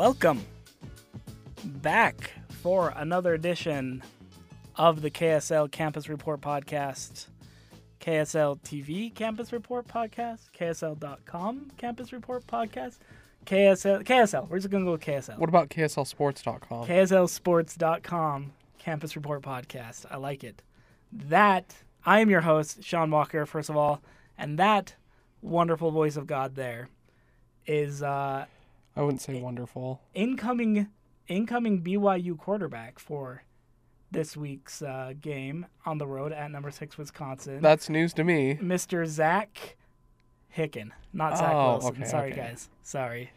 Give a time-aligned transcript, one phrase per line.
[0.00, 0.42] welcome
[1.62, 2.30] back
[2.62, 4.02] for another edition
[4.76, 7.26] of the KSL Campus Report podcast.
[8.00, 12.96] KSL TV Campus Report podcast, KSL.com Campus Report podcast,
[13.44, 15.36] KSL, KSL, we're just going to go with KSL.
[15.36, 16.86] What about KSLSports.com?
[16.86, 20.06] KSLSports.com Campus Report podcast.
[20.10, 20.62] I like it.
[21.12, 21.74] That,
[22.06, 24.00] I am your host, Sean Walker, first of all,
[24.38, 24.94] and that
[25.42, 26.88] wonderful voice of God there
[27.66, 28.46] is uh,
[29.00, 30.02] I wouldn't say wonderful.
[30.14, 30.88] incoming
[31.26, 33.44] incoming BYU quarterback for
[34.10, 38.56] this week's uh, game on the road at number six Wisconsin, That's news to me.
[38.60, 39.06] Mr.
[39.06, 39.76] Zach
[40.54, 41.90] Hicken, not Zach Oh, Wilson.
[42.02, 42.40] okay, Sorry, okay.
[42.40, 42.68] guys.
[42.82, 43.30] Sorry.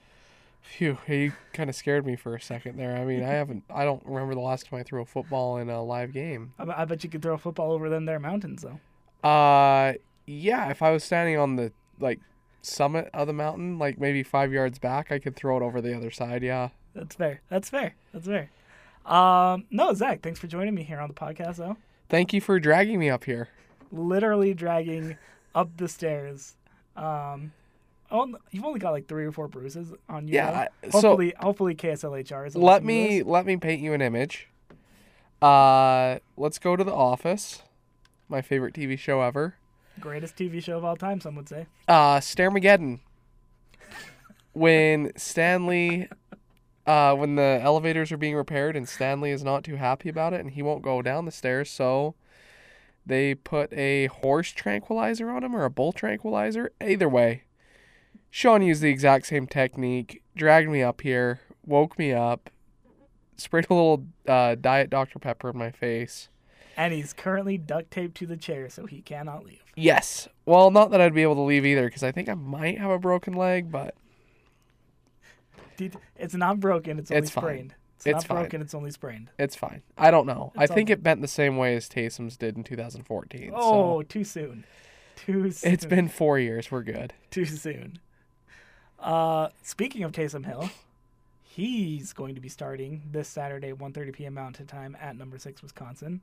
[0.61, 2.98] Phew, you kind of scared me for a second there.
[2.98, 5.70] I mean, I haven't, I don't remember the last time I threw a football in
[5.70, 6.53] a live game.
[6.59, 9.30] I, I bet you could throw a football over them there mountains though.
[9.30, 9.94] Uh,
[10.25, 12.20] yeah, if I was standing on the like
[12.64, 15.95] summit of the mountain, like maybe five yards back, I could throw it over the
[15.95, 16.42] other side.
[16.44, 16.70] Yeah.
[16.95, 17.42] That's fair.
[17.50, 17.94] That's fair.
[18.14, 18.50] That's fair.
[19.05, 21.78] Um, no, Zach, thanks for joining me here on the podcast though.
[22.09, 23.50] Thank you for dragging me up here.
[23.92, 25.17] Literally dragging
[25.55, 26.55] up the stairs.
[26.95, 27.52] Um,
[28.11, 30.36] oh, you've only got like three or four bruises on you.
[30.36, 30.67] Yeah.
[30.83, 32.55] I- so- hopefully, hopefully KSLHR is.
[32.55, 34.48] Let me let me paint you an image.
[35.42, 37.64] Uh, let's go to the office.
[38.30, 39.55] My favorite TV show ever.
[39.99, 41.19] Greatest TV show of all time.
[41.22, 41.67] Some would say.
[41.88, 42.99] uh Stairmageddon.
[44.53, 46.09] when Stanley
[46.86, 50.41] uh when the elevators are being repaired and Stanley is not too happy about it
[50.41, 52.16] and he won't go down the stairs, so
[53.05, 56.71] they put a horse tranquilizer on him or a bull tranquilizer.
[56.81, 57.44] Either way.
[58.30, 62.49] Sean used the exact same technique, dragged me up here, woke me up,
[63.37, 65.20] sprayed a little uh, diet Dr.
[65.20, 66.30] Pepper in my face.
[66.76, 69.64] And he's currently duct taped to the chair, so he cannot leave.
[69.76, 70.28] Yes.
[70.45, 72.89] Well, not that I'd be able to leave either, because I think I might have
[72.92, 73.95] a broken leg, but
[76.17, 77.00] It's not broken.
[77.00, 77.42] It's only It's fine.
[77.44, 77.76] sprained.
[77.98, 78.38] It's, It's not fine.
[78.44, 78.62] broken.
[78.62, 79.30] It's only sprained.
[79.38, 79.82] It's fine.
[79.98, 80.52] I don't know.
[80.58, 83.52] I It's all think it bent the same way as Taysom's did in 2014.
[83.56, 84.66] Oh, so too soon.
[85.16, 85.73] Too soon.
[85.73, 86.72] it's been four years.
[86.72, 87.14] We're good.
[87.32, 88.00] too soon.
[89.00, 90.70] Uh, speaking of Taysom Hill,
[91.44, 94.33] he's going to be starting this Saturday, 1:30 p.m.
[94.33, 96.22] Mountain Time at number six Wisconsin.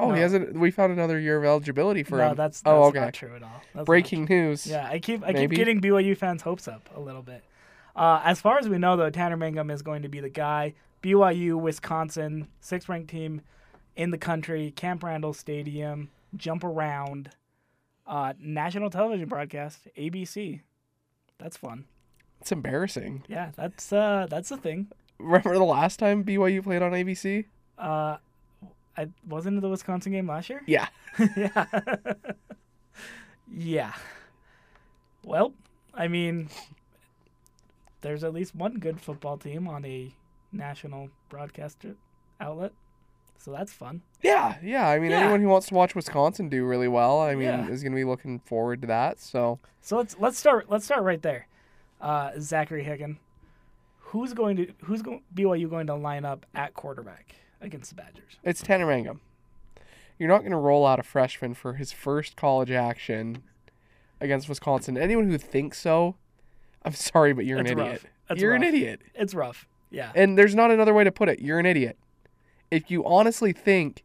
[0.00, 0.14] Oh, No.
[0.14, 0.54] he hasn't.
[0.58, 2.36] We found another year of eligibility for no, him.
[2.36, 3.00] that's, that's oh, okay.
[3.00, 3.60] not true at all.
[3.74, 4.66] That's Breaking news.
[4.66, 5.40] Yeah, I keep I Maybe.
[5.40, 7.44] keep getting BYU fans' hopes up a little bit.
[7.94, 10.74] Uh, as far as we know, though, Tanner Mangum is going to be the guy.
[11.02, 13.42] BYU, Wisconsin, sixth ranked team
[13.96, 17.30] in the country, Camp Randall Stadium, jump around,
[18.06, 20.60] uh, national television broadcast, ABC.
[21.38, 21.84] That's fun.
[22.40, 23.24] It's embarrassing.
[23.28, 24.88] Yeah, that's uh, that's the thing.
[25.18, 27.44] Remember the last time BYU played on ABC?
[27.76, 28.16] Uh,
[28.96, 30.62] I wasn't it the Wisconsin game last year.
[30.66, 30.88] Yeah.
[31.36, 31.64] yeah.
[33.52, 33.92] yeah.
[35.24, 35.52] Well,
[35.94, 36.48] I mean,
[38.00, 40.12] there's at least one good football team on a
[40.52, 41.94] national broadcaster
[42.40, 42.72] outlet,
[43.38, 44.02] so that's fun.
[44.22, 44.88] Yeah, yeah.
[44.88, 45.20] I mean, Yeah.
[45.20, 47.68] anyone who wants to watch Wisconsin do really well, I mean, Yeah.
[47.68, 49.20] is going to be looking forward to that.
[49.20, 51.46] So So let's let's start let's start right there.
[52.00, 53.18] Uh, Zachary Hicken,
[53.98, 58.38] who's going to who's going BYU going to line up at quarterback against the Badgers?
[58.42, 59.20] it's Tanner Mangum.
[60.18, 63.42] You're not going to roll out a freshman for his first college action
[64.20, 64.98] against Wisconsin.
[64.98, 66.16] Anyone who thinks so,
[66.84, 67.86] I'm sorry, but you're That's an rough.
[67.88, 68.02] idiot.
[68.28, 69.00] That's you're an idiot.
[69.14, 69.66] It's rough.
[69.90, 70.12] Yeah.
[70.14, 71.40] And there's not another way to put it.
[71.40, 71.96] You're an idiot.
[72.70, 74.04] If you honestly think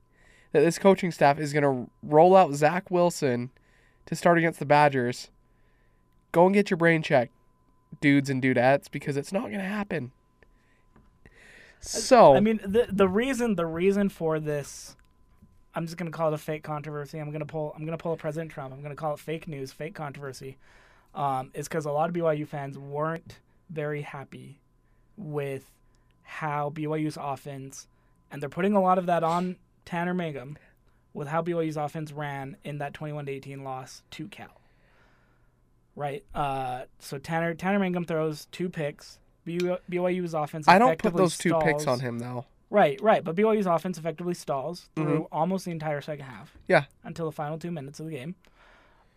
[0.53, 3.51] that this coaching staff is going to roll out Zach Wilson
[4.05, 5.29] to start against the Badgers,
[6.31, 7.33] go and get your brain checked,
[8.01, 10.11] dudes and dudettes, because it's not going to happen.
[11.81, 14.95] So, I mean, the the reason the reason for this,
[15.73, 17.19] I'm just gonna call it a fake controversy.
[17.19, 18.73] I'm gonna pull I'm gonna pull a President Trump.
[18.73, 20.57] I'm gonna call it fake news, fake controversy,
[21.13, 23.39] um, is because a lot of BYU fans weren't
[23.69, 24.59] very happy
[25.17, 25.71] with
[26.23, 27.87] how BYU's offense,
[28.31, 30.57] and they're putting a lot of that on Tanner Mangum,
[31.13, 34.61] with how BYU's offense ran in that 21 to 18 loss to Cal.
[35.95, 36.25] Right.
[36.35, 39.17] Uh, so Tanner Tanner Mangum throws two picks.
[39.45, 40.67] BYU, BYU's offense.
[40.67, 42.45] I don't put those two picks on him, though.
[42.69, 43.23] Right, right.
[43.23, 46.49] But BYU's offense effectively stalls through almost the entire second half.
[46.49, 46.71] Mm-hmm.
[46.71, 46.83] Yeah.
[47.03, 48.35] Until the final two minutes of the game.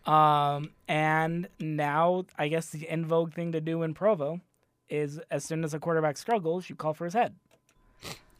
[0.05, 4.39] Um, and now I guess the in vogue thing to do in Provo
[4.89, 7.35] is as soon as a quarterback struggles, you call for his head.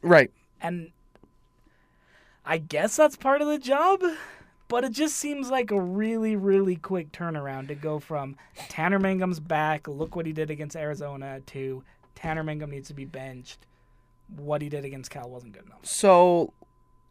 [0.01, 0.31] Right.
[0.61, 0.91] And
[2.45, 4.01] I guess that's part of the job,
[4.69, 8.37] but it just seems like a really, really quick turnaround to go from
[8.69, 11.83] Tanner Mangum's back, look what he did against Arizona, to
[12.15, 13.65] Tanner Mangum needs to be benched.
[14.37, 15.79] What he did against Cal wasn't good enough.
[15.83, 16.53] So,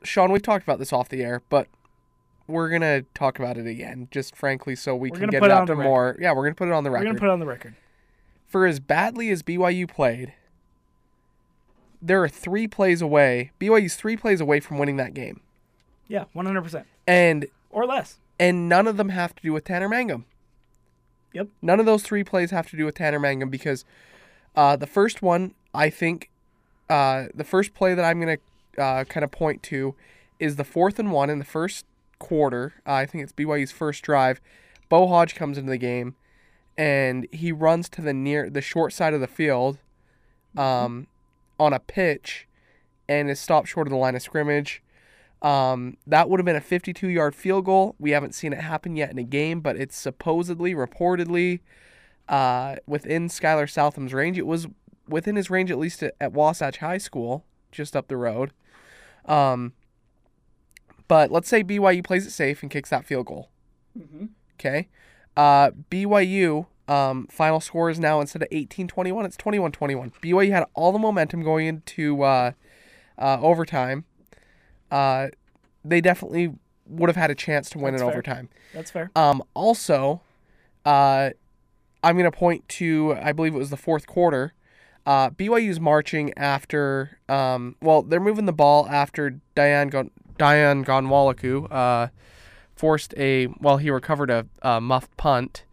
[0.05, 1.67] Sean, we've talked about this off the air, but
[2.47, 5.51] we're going to talk about it again, just frankly, so we We're can get it
[5.51, 6.17] out to more.
[6.21, 7.07] Yeah, we're going to put it on the record.
[7.07, 7.75] We're gonna put it on the record.
[8.47, 10.33] for as badly as BYU played,
[12.01, 13.51] there are three plays away.
[13.61, 15.41] BYU's three plays away from winning that game,
[16.07, 18.19] Yeah, one hundred percent and or less.
[18.39, 20.27] and none of them have to do with Tanner Mangum.
[21.33, 21.49] Yep.
[21.61, 23.85] None of those three plays have to do with Tanner Mangum because
[24.55, 26.31] uh, the first one, I think,
[26.89, 28.39] uh, the first play that I'm going
[28.77, 29.95] to uh, kind of point to
[30.39, 31.85] is the fourth and one in the first
[32.19, 32.75] quarter.
[32.87, 34.41] I think it's BYU's first drive.
[34.89, 36.15] Beau Hoge comes into the game,
[36.77, 39.79] and he runs to the near the short side of the field,
[40.57, 41.09] um,
[41.61, 42.47] on a pitch,
[43.09, 44.83] and is stopped short of the line of scrimmage.
[45.41, 47.95] Um, that would have been a 52 yard field goal.
[47.99, 51.61] We haven't seen it happen yet in a game, but it's supposedly, reportedly,
[52.29, 54.39] uh, within Skyler Southam's range.
[54.39, 54.67] It was
[55.09, 58.53] within his range, at least at, at Wasatch High School, just up the road.
[59.27, 59.75] Um,
[61.07, 63.51] but let's say BYU plays it safe and kicks that field goal.
[63.99, 64.27] Mm-hmm.
[64.55, 64.89] Okay.
[65.37, 70.13] Uh, BYU, um, final score is now instead of 18 21, it's 21 21.
[70.23, 72.53] BYU had all the momentum going into uh,
[73.19, 74.05] uh, overtime.
[74.91, 75.29] Uh,
[75.85, 76.55] they definitely
[76.87, 78.15] would have had a chance to win That's in fair.
[78.15, 78.49] overtime.
[78.75, 79.11] That's fair.
[79.15, 80.23] Um, also,
[80.85, 81.31] uh,
[82.03, 84.55] I'm going to point to, I believe it was the fourth quarter.
[85.07, 91.71] Uh, BYU's marching after, um, well, they're moving the ball after Dayan, Gon- Dayan Ghanwoloku
[91.73, 92.09] uh,
[92.77, 95.65] forced a, well, he recovered a, a muffed punt.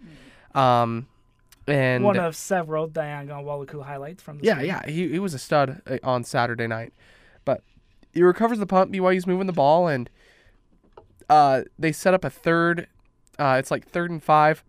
[0.53, 1.07] Um,
[1.67, 5.39] and One of several Dayan Ghanwoloku highlights from the yeah, yeah, he, he was a
[5.39, 6.93] stud uh, on Saturday night.
[8.15, 8.91] He recovers the punt.
[8.91, 10.09] BYU's moving the ball, and
[11.29, 12.87] uh, they set up a third.
[13.37, 14.63] Uh, it's like third and five.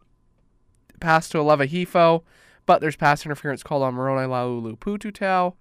[0.99, 2.23] Pass to Aleva Hifo,
[2.67, 5.55] but there's pass interference called on Moroni Laulu Pututau.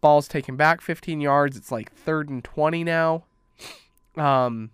[0.00, 1.56] Ball's taken back 15 yards.
[1.56, 3.24] It's like third and 20 now.
[4.16, 4.70] Um,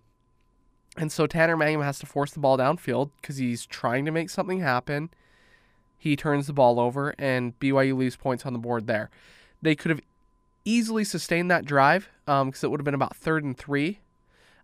[0.96, 4.30] and so Tanner Mangum has to force the ball downfield because he's trying to make
[4.30, 5.10] something happen.
[5.98, 9.10] He turns the ball over, and BYU leaves points on the board there.
[9.60, 10.00] They could have
[10.64, 14.00] easily sustained that drive because it would have been about third and three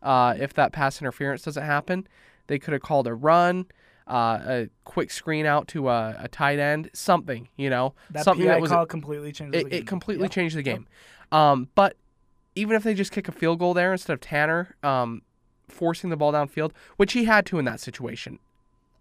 [0.03, 2.07] uh, if that pass interference doesn't happen.
[2.47, 3.67] They could have called a run,
[4.07, 8.47] uh, a quick screen out to a, a tight end, something, you know, That something
[8.47, 9.79] PI that was call completely changes it, the game.
[9.81, 10.31] it completely Yep.
[10.33, 10.87] changed the game.
[11.33, 11.97] Um, but
[12.55, 15.23] even if they just kick a field goal there instead of Tanner um,
[15.69, 18.39] forcing the ball downfield, which he had to in that situation,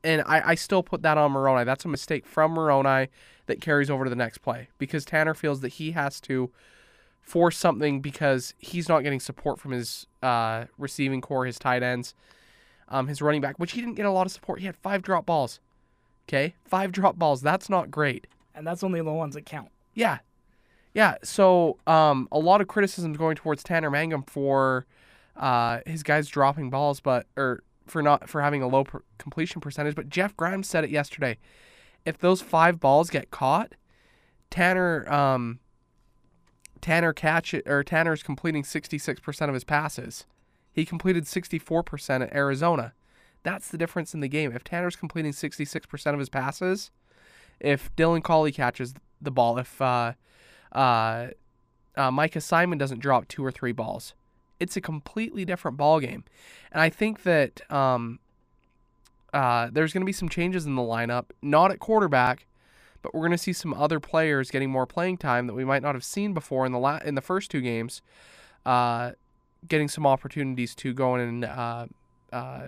[0.06, 1.64] and I, I still put that on Moroni.
[1.66, 3.10] That's a mistake from Moroni
[3.46, 6.50] that carries over to the next play because Tanner feels that he has to
[7.24, 12.14] force something because he's not getting support from his uh, receiving corps, his tight ends,
[12.90, 14.60] um, his running back, which he didn't get a lot of support.
[14.60, 15.60] He had five drop balls.
[16.28, 17.42] Okay, five drop balls.
[17.42, 18.28] That's not great.
[18.54, 19.70] And that's only the ones that count.
[19.94, 20.20] Yeah.
[20.94, 21.16] Yeah.
[21.24, 24.86] So um, a lot of criticism going towards Tanner Mangum for
[25.36, 29.60] uh, his guys dropping balls, but or for not for having a low per- completion
[29.60, 29.96] percentage.
[29.96, 31.38] But Jeff Grimes said it yesterday.
[32.06, 33.74] If those five balls get caught,
[34.50, 35.60] Tanner um,
[36.84, 40.26] Tanner catch or Tanner's completing sixty six percent of his passes.
[40.72, 42.94] He completed sixty four percent at Arizona.
[43.42, 44.52] That's the difference in the game.
[44.54, 46.92] If Tanner's completing sixty six percent of his passes,
[47.60, 50.14] if Dylan Collie catches the ball, if uh,
[50.74, 51.28] uh,
[51.96, 54.14] uh, Micah Simon doesn't drop two or three balls,
[54.60, 56.24] it's a completely different ball game.
[56.72, 58.20] And I think that um,
[59.34, 62.46] uh, there's going to be some changes in the lineup, not at quarterback,
[63.04, 65.84] but we're going to see some other players getting more playing time that we might
[65.84, 68.02] not have seen before in the la- in the first two games,
[68.66, 69.12] uh,
[69.68, 71.86] getting some opportunities to go in and uh,
[72.32, 72.68] uh,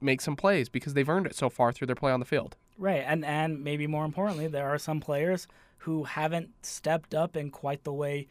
[0.00, 2.54] make some plays because they've earned it so far through their play on the field.
[2.78, 3.02] Right.
[3.04, 5.48] And and maybe more importantly, there are some players
[5.78, 8.28] who haven't stepped up in quite the way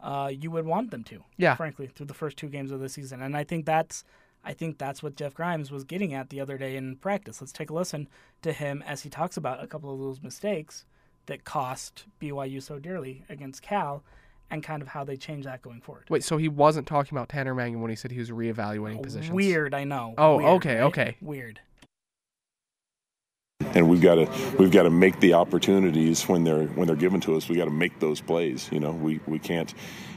[0.00, 1.24] uh, you would want them to.
[1.36, 1.56] Yeah.
[1.56, 3.20] Frankly, through the first two games of the season.
[3.20, 4.04] And I think that's
[4.44, 7.40] I think that's what Jeff Grimes was getting at the other day in practice.
[7.40, 8.08] Let's take a listen
[8.42, 10.84] to him as he talks about a couple of those mistakes
[11.26, 14.02] that cost BYU so dearly against Cal
[14.50, 16.04] and kind of how they change that going forward.
[16.08, 19.34] Wait, so he wasn't talking about Tanner Mangum when he said he was reevaluating positions?
[19.34, 20.14] Weird, I know.
[20.16, 20.84] Oh, Weird, okay, right?
[20.84, 21.16] okay.
[21.20, 21.60] Weird.
[23.74, 27.20] And we've got to we've got to make the opportunities when they're when they're given
[27.20, 27.48] to us.
[27.48, 28.68] We got to make those plays.
[28.72, 29.72] You know, we, we can't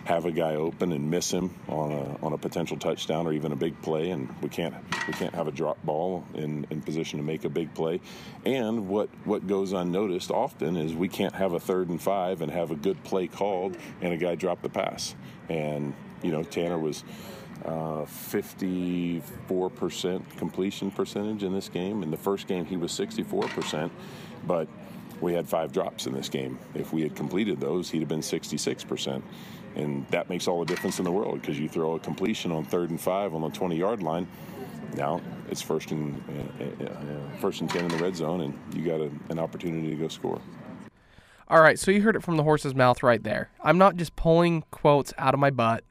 [0.06, 3.52] have a guy open and miss him on a on a potential touchdown or even
[3.52, 4.74] a big play, and we can't
[5.08, 8.02] we can't have a drop ball in, in position to make a big play.
[8.46, 12.52] And what what goes unnoticed often is we can't have a third and five and
[12.52, 15.16] have a good play called and a guy drop the pass.
[15.50, 17.04] And you know, Tanner was
[17.66, 22.04] uh, 54% completion percentage in this game.
[22.04, 23.90] In the first game, he was 64%,
[24.46, 24.68] but
[25.20, 26.58] we had five drops in this game.
[26.74, 29.22] If we had completed those, he'd have been 66%.
[29.76, 32.66] And that makes all the difference in the world because you throw a completion on
[32.66, 34.28] third and five on the 20 yard line.
[34.96, 36.22] Now it's first and
[36.60, 39.40] uh, uh, uh, first and ten in the red zone, and you got a, an
[39.40, 40.42] opportunity to go score.
[41.48, 43.50] All right, so you heard it from the horse's mouth right there.
[43.62, 45.84] I'm not just pulling quotes out of my butt.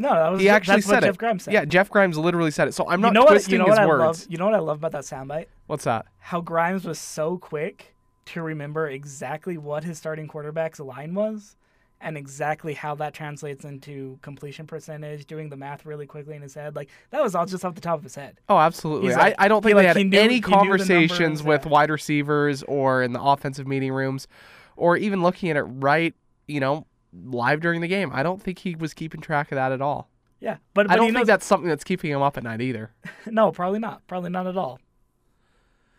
[0.00, 1.06] No, that was He actually that's said what it.
[1.08, 1.54] Jeff Grimes said.
[1.54, 2.72] Yeah, Jeff Grimes literally said it.
[2.74, 3.30] So I'm you not know what?
[3.32, 4.00] twisting You know his what I words.
[4.22, 4.26] love.
[4.30, 5.46] You know what I love about that soundbite?
[5.66, 6.06] What's that?
[6.18, 7.94] How Grimes was so quick
[8.26, 11.56] to remember exactly what his starting quarterback's line was,
[12.00, 15.26] and exactly how that translates into completion percentage.
[15.26, 17.80] Doing the math really quickly in his head, like that was all just off the
[17.82, 18.38] top of his head.
[18.48, 19.12] Oh, absolutely.
[19.12, 21.90] Like- I, I don't he, think like, they had knew- any he conversations with wide
[21.90, 24.28] receivers or in the offensive meeting rooms
[24.76, 26.14] or even looking at it right,
[26.48, 28.10] you know, live during the game.
[28.12, 30.08] I don't think he was keeping track of that at all.
[30.40, 32.60] Yeah, but, but I don't think knows, that's something that's keeping him up at night
[32.62, 32.90] either.
[33.26, 34.06] No, probably not.
[34.06, 34.80] Probably not at all.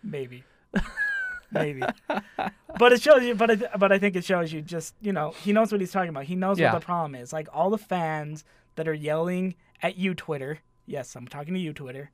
[0.03, 0.43] Maybe.
[1.51, 1.83] Maybe.
[2.79, 3.35] but it shows you.
[3.35, 5.91] But I, but I think it shows you just you know he knows what he's
[5.91, 6.23] talking about.
[6.23, 6.71] He knows Yeah.
[6.73, 7.31] what the problem is.
[7.33, 8.43] Like all the fans
[8.75, 10.59] that are yelling at you, Twitter.
[10.85, 12.09] Yes, I'm talking to you, Twitter.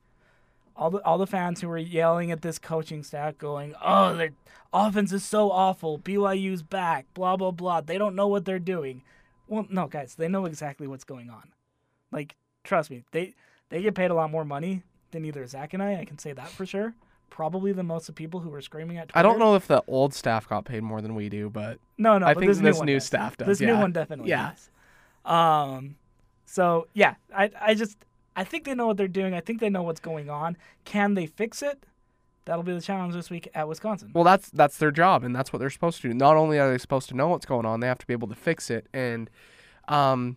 [0.78, 4.30] All the all the fans who were yelling at this coaching staff, going, "Oh, their
[4.72, 5.98] offense is so awful.
[5.98, 7.06] BYU's back.
[7.14, 7.80] Blah blah blah.
[7.80, 9.02] They don't know what they're doing."
[9.48, 11.50] Well, no, guys, they know exactly what's going on.
[12.12, 13.34] Like, trust me, they
[13.70, 15.96] they get paid a lot more money than either Zach and I.
[16.00, 16.94] I can say that for sure.
[17.28, 19.08] Probably the most of people who were screaming at.
[19.08, 19.18] Twitter.
[19.18, 22.16] I don't know if the old staff got paid more than we do, but No,
[22.18, 22.26] no.
[22.26, 23.04] I think this, this new, does.
[23.04, 23.66] staff does, This yeah.
[23.74, 24.50] new one definitely Yeah.
[24.50, 24.70] does.
[25.30, 25.96] Um,
[26.46, 27.98] so yeah, I I just
[28.38, 29.34] I think they know what they're doing.
[29.34, 30.56] I think they know what's going on.
[30.84, 31.84] Can they fix it?
[32.44, 34.10] That'll be the challenge this week at Wisconsin.
[34.14, 36.14] well, that's that's their job and that's what they're supposed to do.
[36.14, 38.28] Not only are they supposed to know what's going on, they have to be able
[38.28, 38.86] to fix it.
[38.94, 39.28] And
[39.88, 40.36] um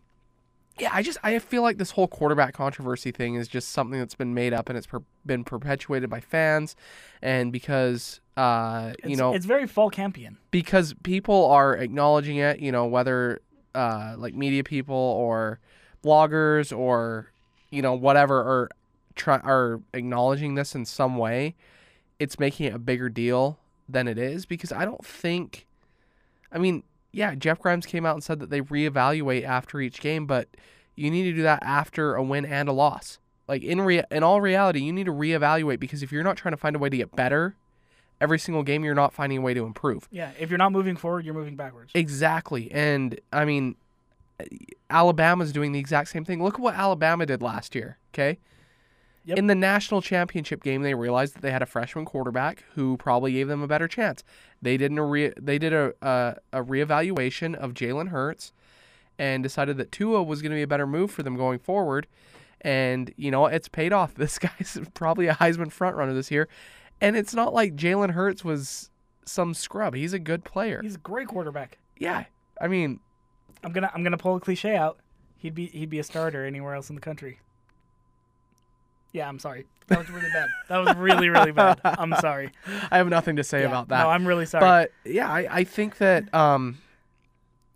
[0.79, 4.15] yeah, I just I feel like this whole quarterback controversy thing is just something that's
[4.15, 6.75] been made up and it's per- been perpetuated by fans
[7.21, 10.37] and because uh you It's- know it's very fall campian.
[10.49, 13.41] because people are acknowledging it, you know, whether
[13.75, 15.59] uh, like media people or
[16.03, 17.30] bloggers or
[17.71, 18.69] you know whatever are
[19.15, 21.55] try are acknowledging this in some way,
[22.19, 23.57] it's making it a bigger deal
[23.89, 25.65] than it is because I don't think
[26.51, 30.25] I mean, yeah, Jeff Grimes came out and said that they reevaluate after each game,
[30.25, 30.49] but
[30.95, 33.19] you need to do that after a win and a loss.
[33.47, 36.53] Like in rea- in all reality, you need to reevaluate because if you're not trying
[36.53, 37.55] to find a way to get better
[38.19, 40.07] every single game, you're not finding a way to improve.
[40.11, 41.91] Yeah, if you're not moving forward, you're moving backwards.
[41.95, 42.71] Exactly.
[42.71, 43.75] And I mean,
[44.89, 46.43] Alabama's doing the exact same thing.
[46.43, 48.39] Look at what Alabama did last year, okay?
[49.23, 49.37] Yep.
[49.37, 53.33] In the national championship game, they realized that they had a freshman quarterback who probably
[53.33, 54.23] gave them a better chance.
[54.61, 58.51] They did a re- they did a a, a reevaluation of Jalen Hurts
[59.19, 62.07] and decided that Tua was going to be a better move for them going forward.
[62.61, 64.13] And you know it's paid off.
[64.17, 66.47] This guy's probably a Heisman frontrunner this year,
[66.99, 68.89] and it's not like Jalen Hurts was
[69.25, 69.93] some scrub.
[69.93, 70.81] He's a good player.
[70.81, 71.77] He's a great quarterback.
[71.97, 72.25] Yeah,
[72.59, 72.99] I mean,
[73.63, 74.99] I'm gonna I'm gonna pull a cliche out.
[75.37, 77.39] He'd be he'd be a starter anywhere else in the country.
[79.13, 79.65] Yeah, I'm sorry.
[79.87, 80.47] That was really bad.
[80.69, 81.79] That was really really bad.
[81.83, 82.51] I'm sorry.
[82.91, 84.03] I have nothing to say Yeah, about that.
[84.03, 84.61] No, I'm really sorry.
[84.61, 86.33] but yeah, I, I think that.
[86.33, 86.77] Um,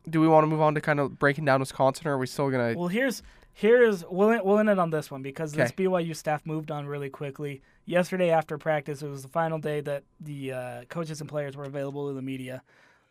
[0.08, 2.28] do we want to move on to kind of breaking down Wisconsin, or are we
[2.28, 2.74] still gonna?
[2.78, 6.46] Well, here's here's we'll end, we'll end it on this one because this BYU staff
[6.46, 7.62] moved on really quickly.
[7.86, 11.64] Yesterday after practice, it was the final day that the uh, coaches and players were
[11.64, 12.62] available to the media.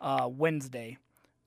[0.00, 0.98] Uh, Wednesday,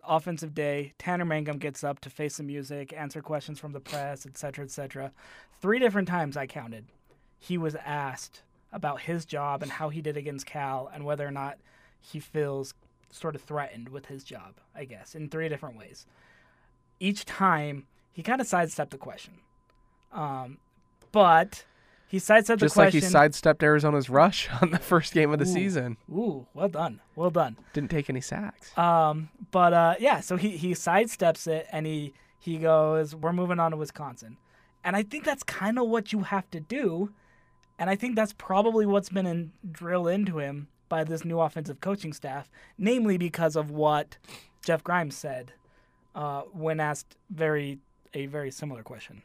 [0.03, 0.93] offensive day.
[0.97, 5.11] Tanner Mangum gets up to face the music, answer questions from the press, etc., etc.
[5.61, 6.85] Three different times I counted.
[7.39, 11.31] He was asked about his job and how he did against Cal, and whether or
[11.31, 11.57] not
[11.99, 12.73] he feels
[13.09, 14.55] sort of threatened with his job.
[14.75, 16.05] I guess in three different ways
[16.99, 19.35] each time he kind of sidestepped the question.
[20.11, 20.57] Um,
[21.11, 21.65] but
[22.07, 25.53] he sidestepped Just like he sidestepped Arizona's rush on the first game of the Ooh.
[25.53, 25.97] season.
[26.09, 27.57] Ooh, well done, well done.
[27.73, 28.75] Didn't take any sacks.
[28.77, 33.59] Um, but uh, yeah, so he he sidesteps it and he he goes, "We're moving
[33.59, 34.37] on to Wisconsin,"
[34.83, 37.11] and I think that's kind of what you have to do,
[37.77, 41.81] and I think that's probably what's been in, drilled into him by this new offensive
[41.81, 44.17] coaching staff, namely because of what
[44.63, 45.51] Jeff Grimes said
[46.15, 47.79] uh, when asked very
[48.13, 49.23] a very similar question.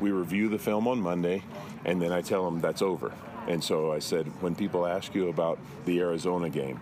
[0.00, 1.42] We review the film on Monday,
[1.84, 3.12] and then I tell them that's over.
[3.46, 6.78] And so I said, when people ask you about the Arizona game,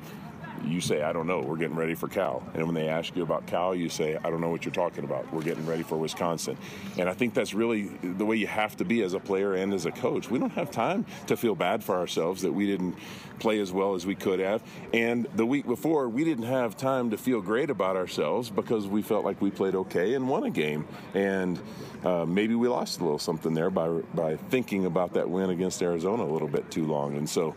[0.65, 2.43] you say, I don't know, we're getting ready for Cal.
[2.55, 5.05] And when they ask you about Cal, you say, I don't know what you're talking
[5.05, 6.57] about, we're getting ready for Wisconsin.
[6.99, 9.73] And I think that's really the way you have to be as a player and
[9.73, 10.31] as a coach.
[10.31, 12.97] We don't have time to feel bad for ourselves that we didn't
[13.39, 14.63] play as well as we could have.
[14.93, 19.03] And the week before, we didn't have time to feel great about ourselves because we
[19.03, 20.87] felt like we played okay and won a game.
[21.15, 21.61] And
[22.05, 25.83] uh, maybe we lost a little something there by by thinking about that win against
[25.83, 27.17] Arizona a little bit too long.
[27.17, 27.55] And so,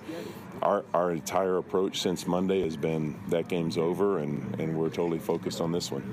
[0.61, 5.19] our our entire approach since Monday has been that game's over, and and we're totally
[5.19, 6.03] focused on this one.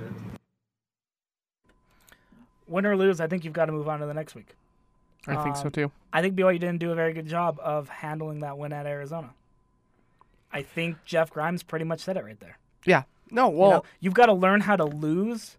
[2.69, 4.55] Win or lose, I think you've got to move on to the next week.
[5.29, 5.93] I think so Um, too.
[6.13, 9.31] I think BYU didn't do a very good job of handling that win at Arizona.
[10.53, 12.59] I think Jeff Grimes pretty much said it right there.
[12.85, 13.03] Yeah.
[13.31, 15.57] No, You well, know, you've got to learn how to lose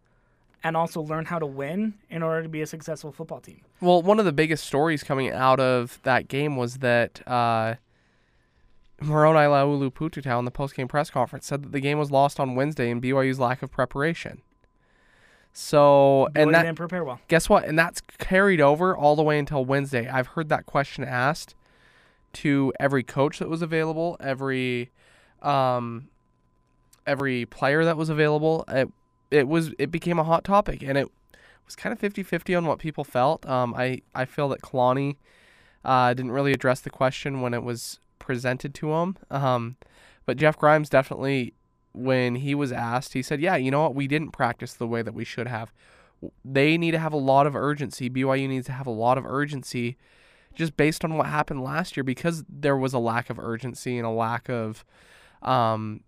[0.63, 3.61] and also learn how to win in order to be a successful football team.
[3.81, 7.75] Well, one of the biggest stories coming out of that game was that uh,
[9.01, 12.55] Moroni Laulu Pututau in the post-game press conference said that the game was lost on
[12.55, 14.41] Wednesday in BYU's lack of preparation.
[15.53, 17.19] So, and that didn't prepare well.
[17.27, 17.65] guess what?
[17.65, 20.07] And that's carried over all the way until Wednesday.
[20.07, 21.55] I've heard that question asked
[22.33, 24.91] to every coach that was available, every
[25.41, 26.09] um,
[27.07, 28.65] every player that was available.
[28.67, 28.89] It
[29.31, 31.09] it was it became a hot topic, and it
[31.65, 33.43] was kind of 50-50 on what people felt.
[33.47, 35.15] Um, I I feel that Kalani
[35.83, 39.17] uh, didn't really address the question when it was presented to him.
[39.31, 39.77] Um,
[40.25, 41.53] but Jeff Grimes definitely,
[41.93, 43.95] when he was asked, he said, "Yeah, you know what?
[43.95, 45.71] We didn't practice the way that we should have."
[46.43, 48.09] they need to have a lot of urgency.
[48.09, 49.97] BYU needs to have a lot of urgency
[50.55, 54.07] just based on what happened last year because there was a lack of urgency and
[54.07, 54.83] a lack of
[55.43, 56.01] um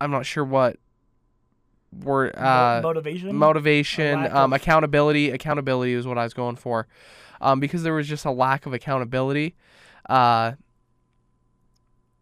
[0.00, 0.76] I'm not sure what
[1.92, 3.36] Mo- uh motivation.
[3.36, 5.30] motivation, um, accountability.
[5.30, 6.88] Accountability is what I was going for,
[7.42, 9.54] um, because there was just a lack of accountability.
[10.08, 10.52] Uh,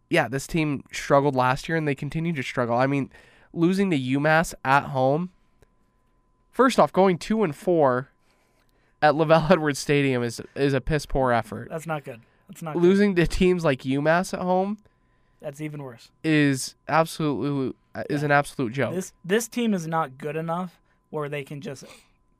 [0.09, 2.75] yeah, this team struggled last year, and they continue to struggle.
[2.75, 3.09] I mean,
[3.53, 5.29] losing to UMass at home.
[6.51, 8.09] First off, going two and four
[9.01, 11.69] at LaVell Edwards Stadium is is a piss poor effort.
[11.69, 12.21] That's not good.
[12.49, 12.83] That's not good.
[12.83, 14.79] Losing to teams like UMass at home
[15.39, 16.11] That's even worse.
[16.23, 17.75] is absolutely
[18.09, 18.93] is an absolute joke.
[18.93, 21.85] This this team is not good enough where they can just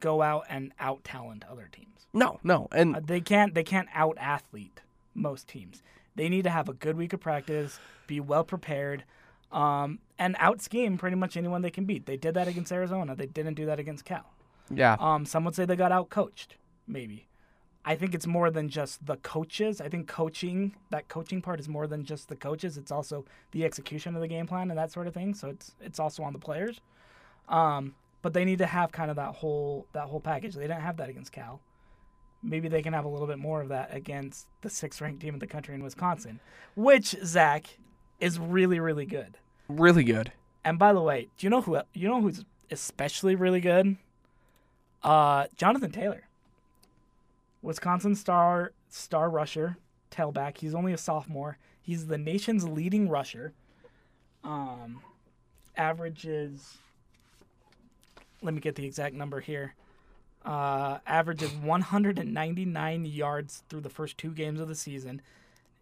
[0.02, 1.88] go out and out talent other teams.
[2.14, 4.82] no, no, and Uh, they can't they can't out athlete
[5.14, 5.82] most teams.
[6.16, 9.06] They need to have a good week of practice, be well prepared,
[9.52, 12.06] um, and out scheme pretty much anyone they can beat.
[12.06, 13.16] They did that against Arizona.
[13.16, 14.26] They didn't do that against Cal.
[14.70, 17.28] yeah, Um, some would say they got out coached, maybe.
[17.84, 19.82] I think it's more than just the coaches.
[19.82, 22.78] I think coaching, that coaching part is more than just the coaches.
[22.78, 25.34] It's also the execution of the game plan and that sort of thing.
[25.34, 26.80] So it's it's also on the players.
[27.50, 30.56] Um, but they need to have kind of that whole that whole package.
[30.56, 31.62] They didn't have that against Cal.
[32.44, 35.36] Maybe they can have a little bit more of that against the sixth ranked team
[35.36, 36.40] in the country in Wisconsin,
[36.76, 37.78] which Zach
[38.20, 39.38] is really really good.
[39.68, 40.32] really good.
[40.64, 43.98] And by the way, do you know who you know who's especially really good?
[45.04, 46.28] Uh, Jonathan Taylor,
[47.62, 49.78] Wisconsin star star rusher,
[50.12, 50.58] tailback.
[50.58, 51.58] He's only a sophomore.
[51.82, 53.54] He's the nation's leading rusher.
[54.44, 55.02] Um,
[55.76, 56.78] averages.
[58.42, 59.76] Let me get the exact number here.
[60.44, 65.22] Uh, averages 199 yards through the first two games of the season,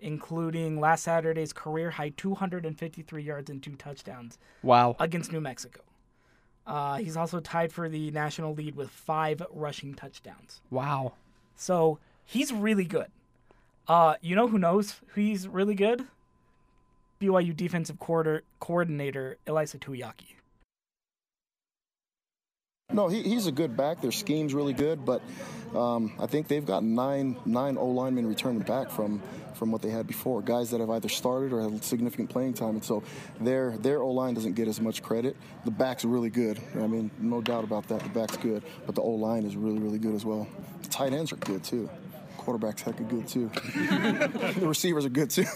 [0.01, 4.95] including last Saturday's career high 253 yards and two touchdowns Wow.
[4.99, 5.81] against New Mexico.
[6.67, 10.61] Uh, he's also tied for the national lead with five rushing touchdowns.
[10.69, 11.13] Wow.
[11.55, 13.07] So he's really good.
[13.87, 16.05] Uh, you know who knows who he's really good?
[17.19, 20.35] BYU defensive quarter coordinator Ilaisa Tuiaki.
[22.91, 24.01] No, he, he's a good back.
[24.01, 25.21] Their scheme's really good, but
[25.75, 29.21] um, I think they've got nine nine O linemen returning back from
[29.53, 30.41] from what they had before.
[30.41, 33.03] Guys that have either started or had significant playing time, and so
[33.39, 35.35] their their O line doesn't get as much credit.
[35.65, 36.59] The back's really good.
[36.75, 38.01] I mean, no doubt about that.
[38.01, 40.47] The back's good, but the O line is really really good as well.
[40.81, 41.91] The tight ends are good too.
[42.49, 43.47] Quarterback's hecka good too.
[44.59, 45.45] the receivers are good too.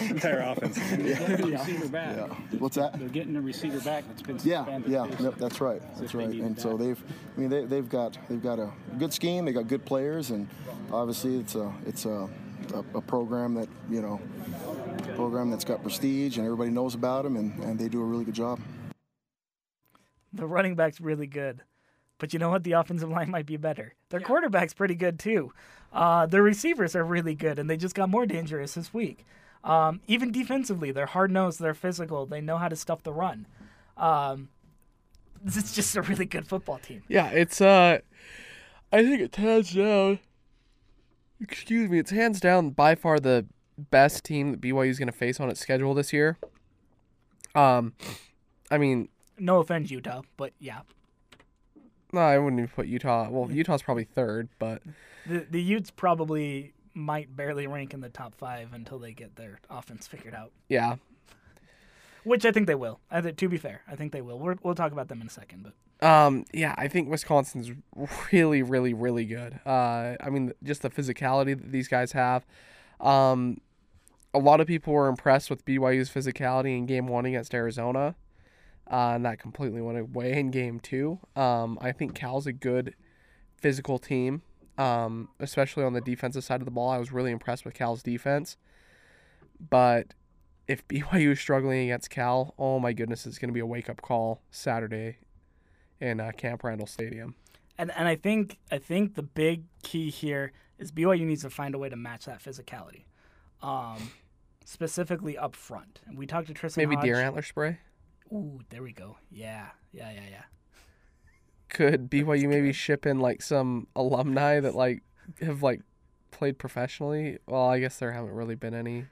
[0.00, 0.76] entire offense.
[0.76, 2.16] They're getting a receiver back.
[2.16, 2.58] yeah.
[2.58, 2.98] What's that?
[2.98, 6.18] They're getting a receiver back that's been Yeah, yeah, too, yep, that's right, that's they
[6.18, 6.28] right.
[6.30, 6.82] needed And so that.
[6.82, 7.04] they've,
[7.36, 9.44] I mean, they, they've got they've got a good scheme.
[9.44, 10.48] They got good players, and
[10.90, 12.28] obviously it's a it's a,
[12.74, 14.20] a, a program that you know,
[15.14, 18.24] program that's got prestige, and everybody knows about them, and, and they do a really
[18.24, 18.58] good job.
[20.32, 21.62] The running back's really good.
[22.18, 22.64] But you know what?
[22.64, 23.94] The offensive line might be better.
[24.10, 25.52] Their quarterback's pretty good too.
[25.92, 29.24] Uh, their receivers are really good, and they just got more dangerous this week.
[29.64, 33.46] Um, even defensively, they're hard nosed, they're physical, they know how to stuff the run.
[33.96, 34.48] Um,
[35.42, 37.02] this is just a really good football team.
[37.08, 37.98] Yeah, it's uh
[38.92, 40.18] I think it's hands down
[41.40, 43.46] excuse me, it's hands down by far the
[43.78, 46.38] best team that BYU is gonna face on its schedule this year.
[47.54, 47.94] Um
[48.70, 50.80] I mean, No offense, Utah, but yeah,
[52.16, 54.82] no, I wouldn't even put Utah well, Utah's probably third, but
[55.26, 59.60] the the Utes probably might barely rank in the top five until they get their
[59.70, 60.50] offense figured out.
[60.68, 60.96] yeah.
[62.24, 62.98] Which I think they will.
[63.08, 64.38] I think, to be fair, I think they will.
[64.40, 67.70] We're, we'll talk about them in a second, but Um, yeah, I think Wisconsin's
[68.32, 69.60] really, really, really good.
[69.64, 72.44] Uh, I mean, just the physicality that these guys have.
[73.00, 73.60] Um,
[74.34, 78.16] a lot of people were impressed with BYU's physicality in game one against Arizona,
[78.90, 81.18] uh, and that completely went away in game two.
[81.34, 82.94] Um, I think Cal's a good
[83.60, 84.42] physical team.
[84.78, 86.90] um, especially on the defensive side of the ball.
[86.90, 88.56] I was really impressed with Cal's defense.
[89.70, 90.12] But
[90.68, 93.88] if BYU is struggling against Cal, oh my goodness, it's going to be a wake
[93.88, 95.16] up call Saturday
[96.00, 97.34] in uh, Camp Randall Stadium.
[97.78, 101.74] And and I think I think the big key here is BYU needs to find
[101.74, 103.04] a way to match that physicality,
[103.62, 104.10] um,
[104.64, 106.00] specifically up front.
[106.06, 106.82] And we talked to Tristen.
[106.82, 107.04] Maybe Hoge.
[107.04, 107.78] deer antler spray.
[108.32, 109.18] Ooh, there we go.
[109.30, 110.42] Yeah, yeah, yeah, yeah.
[111.68, 115.02] Could BYU maybe ship in like some alumni that like
[115.40, 115.80] have like
[116.30, 117.38] played professionally?
[117.46, 119.06] Well, I guess there haven't really been any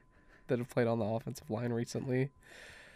[0.48, 2.31] that have played on the offensive line recently.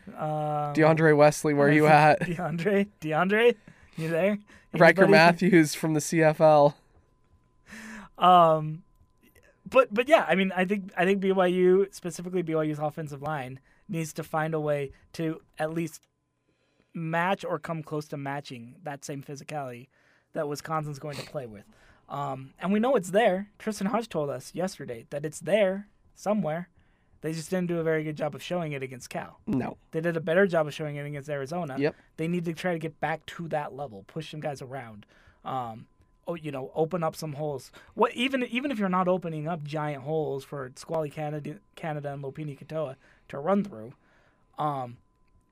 [0.09, 2.21] Um, De'Ondre Wesley, where are you at?
[2.21, 3.55] De'Ondre, De'Ondre,
[3.97, 4.39] you there?
[4.73, 6.75] Ryker Mathews from the CFL.
[8.17, 8.83] Um,
[9.69, 14.13] but but yeah, I mean, I think I think BYU specifically BYU's offensive line needs
[14.15, 16.03] to find a way to at least
[16.95, 19.89] match or come close to matching that same physicality
[20.33, 21.65] that Wisconsin's going to play with.
[22.09, 23.51] Um, and we know it's there.
[23.59, 26.69] Tristen Hoge told us yesterday that it's there somewhere.
[27.21, 29.41] They just didn't do a very good job of showing it against Cal.
[29.47, 29.77] No.
[29.91, 31.77] They did a better job of showing it against Arizona.
[31.79, 31.97] Yep.
[32.17, 35.05] They need to try to get back to that level, push some guys around.
[35.45, 35.87] Um,
[36.29, 37.73] oh, you know, open up some holes.
[37.95, 42.23] What even even if you're not opening up giant holes for Squally Canada, Canada and
[42.23, 42.95] Lopini Katoa
[43.29, 43.93] to run through,
[44.59, 44.97] um,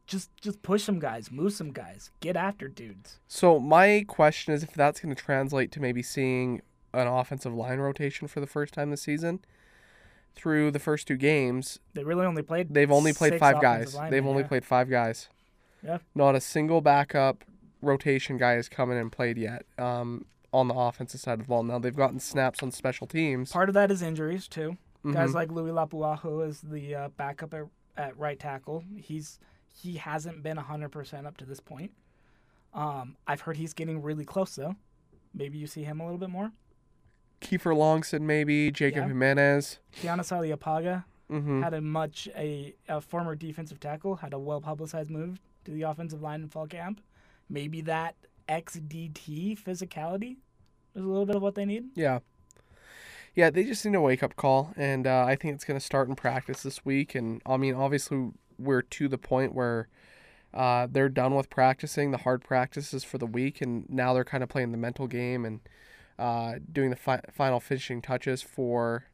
[0.06, 3.18] just just push some guys, move some guys, get after dudes.
[3.28, 6.62] So my question is if that's going to translate to maybe seeing
[6.92, 9.40] an offensive line rotation for the first time this season.
[10.34, 12.74] Through the first two games, They really only played.
[12.74, 13.94] they've only played five guys.
[13.94, 14.48] linemen, They've only yeah.
[14.48, 15.30] played five guys.
[15.82, 15.98] Yeah.
[16.14, 17.42] Not a single backup
[17.80, 21.44] rotation guy has come in and played yet um, on the offensive side of the
[21.46, 21.62] ball.
[21.62, 23.50] Now they've gotten snaps on special teams.
[23.50, 24.76] Part of that is injuries too.
[25.12, 25.35] Guys Mhm.
[25.35, 27.66] like Ului Lapuaho is the uh, backup at,
[27.97, 28.85] at right tackle.
[28.97, 29.38] He's
[29.69, 31.92] he hasn't been hundred percent up to this point.
[32.75, 34.77] Um, I've heard he's getting really close though.
[35.35, 36.53] Maybe you see him a little bit more.
[37.40, 39.09] Kiefer Longson, maybe Jacob Yeah.
[39.09, 39.79] Jimenez.
[40.01, 45.11] Tiana Saleapaga hmm had a much a, a former defensive tackle had a well publicized
[45.11, 47.01] move to the offensive line in fall camp.
[47.49, 48.14] Maybe that
[48.49, 50.37] XDT physicality
[50.95, 51.85] is a little bit of what they need.
[51.95, 52.21] Yeah.
[53.37, 55.85] Yeah, they just need a wake up call, and uh, I think it's going to
[55.85, 57.14] start in practice this week.
[57.14, 59.88] And I mean, obviously, we're to the point where
[60.55, 64.42] uh, they're done with practicing the hard practices for the week, and now they're kind
[64.42, 65.61] of playing the mental game and
[66.18, 69.05] uh, doing the fi- final finishing touches for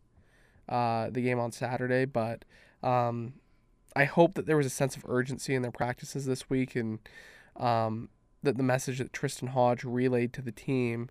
[0.69, 2.05] uh, the game on Saturday.
[2.05, 2.45] But
[2.81, 3.33] um,
[3.97, 7.01] I hope that there was a sense of urgency in their practices this week, and
[7.57, 8.09] um,
[8.45, 11.11] that the message that Tristen Hoge relayed to the team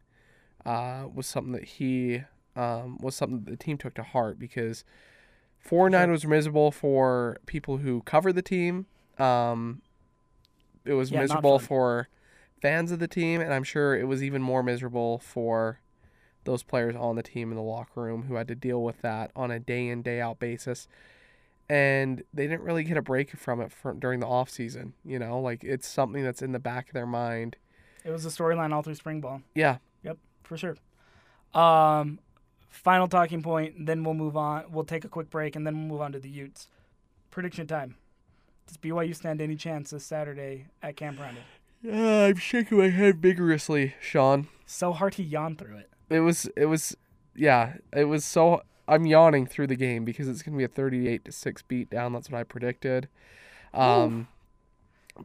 [0.66, 2.22] uh, was something that he
[2.56, 4.84] um, was something that the team took to heart because
[5.60, 8.86] four nine was miserable for people who cover the team.
[9.18, 9.82] Um,
[10.86, 12.08] it was Yeah, miserable for
[12.62, 15.80] fans of the team, and I'm sure it was even more miserable for
[16.44, 19.32] those players on the team in the locker room who had to deal with that
[19.36, 20.88] on a day in day out basis.
[21.70, 24.94] And they didn't really get a break from it for, during the off season.
[25.06, 27.56] You know, like it's something that's in the back of their mind.
[28.04, 29.42] It was a storyline all through spring ball.
[29.54, 30.76] Yeah, Yep, for sure.
[31.54, 32.20] Um,
[32.72, 34.66] final talking point, then we'll move on.
[34.72, 36.68] We'll take a quick break, and then we'll move on to the Utes.
[37.30, 37.96] Prediction time.
[38.68, 41.44] Does BYU stand any chance this Saturday at Camp Randall?
[41.82, 44.48] Yeah, I'm shaking my head vigorously, Sean.
[44.66, 45.90] So hard he yawned through it.
[46.10, 46.96] It was it was
[47.36, 50.68] yeah, it was so I'm yawning through the game because it's going to be a
[50.68, 52.14] 38 to 6 beat down.
[52.14, 53.08] That's what I predicted.
[53.74, 54.28] Um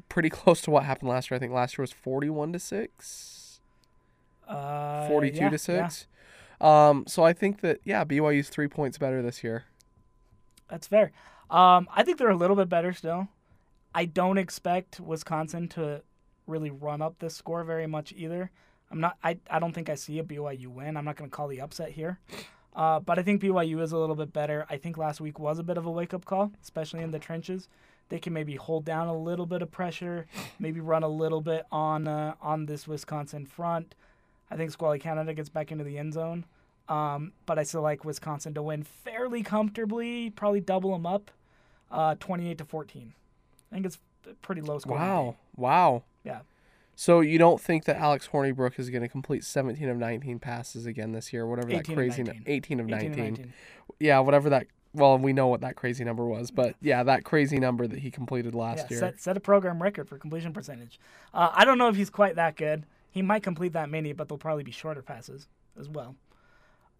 [0.09, 1.37] pretty close to what happened last year.
[1.37, 3.61] I think last year was 41 to 6,
[4.49, 6.07] Uh, 42 yeah, to yeah, 6.
[6.61, 9.65] Um so I think that yeah, BYU's 3 points better this year.
[10.69, 11.13] that's fair.
[11.49, 13.29] Um, I think they're a little bit better still.
[13.95, 16.03] I don't expect Wisconsin to
[16.47, 18.51] really run up this score very much either.
[18.91, 19.17] I'm not.
[19.23, 20.97] I, I don't think I see a BYU win.
[20.97, 22.19] I'm not going to call the upset here.
[22.75, 24.67] Uh, but I think BYU is a little bit better.
[24.69, 27.19] I think last week was a bit of a wake up call, especially in the
[27.19, 27.69] trenches.
[28.11, 30.27] They can maybe hold down a little bit of pressure,
[30.59, 33.95] maybe run a little bit on uh, on this Wisconsin front.
[34.51, 36.45] I think Squally Canada gets back into the end zone.
[36.89, 41.31] Um, but I still like Wisconsin to win fairly comfortably, probably double them up,
[41.91, 43.13] uh, 28 to 14.
[43.71, 43.99] I think it's
[44.43, 44.97] pretty low score.
[44.97, 45.37] Wow.
[45.57, 46.05] Wow.
[46.25, 46.41] Yeah.
[46.95, 50.87] So you don't think that Alex Hornibrook is going to complete 17 of 19 passes
[50.87, 53.11] again this year, whatever that 18 of crazy 18 of 18 19.
[53.11, 53.53] to 19.
[53.99, 57.59] Yeah, whatever that well, we know what that crazy number was, but yeah, that crazy
[57.59, 59.01] number that he completed last Yeah, year.
[59.01, 60.99] set, set a program record for completion percentage.
[61.35, 62.87] Uh, I don't know if he's quite that good.
[63.17, 65.49] He might complete that many, but they'll probably be shorter passes
[65.81, 66.17] as well.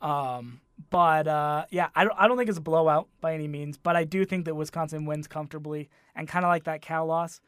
[0.01, 3.77] Um, but uh, yeah, I don't, I don't think it's a blowout by any means,
[3.77, 7.43] but I do think that Wisconsin wins comfortably, and kind of like that Cal loss,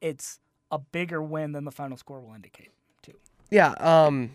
[0.00, 0.40] it's
[0.72, 2.70] a bigger win than the final score will indicate.
[3.00, 3.14] Too.
[3.48, 4.32] Yeah, um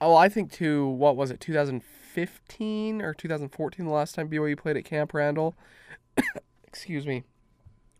[0.00, 4.76] Oh, I think to what was it, 2015 or 2014, the last time BYU played
[4.76, 5.54] at Camp Randall.
[6.66, 7.22] Excuse me,